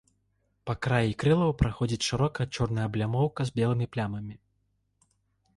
[0.67, 4.35] Па краі крылаў праходзіць шырокая чорная аблямоўка з белымі плямамі.